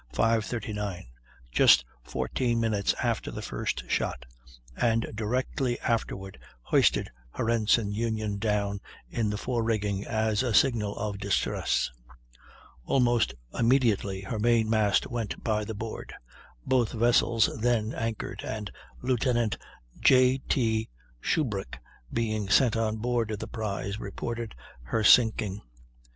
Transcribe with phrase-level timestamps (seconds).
[0.15, 1.05] 39,
[1.51, 4.25] just 14 minutes after the first shot;
[4.75, 11.19] and directly afterward hoisted her ensign union down in the forerigging as a signal of
[11.19, 11.91] distress.
[12.83, 16.15] Almost immediately her main mast went by the board.
[16.65, 18.71] Both vessels then anchored, and
[19.03, 19.55] Lieutenant
[19.99, 20.39] J.
[20.39, 20.89] T
[21.23, 21.77] Shubrick,
[22.11, 24.55] being sent on board the prize, reported
[24.85, 25.61] her sinking.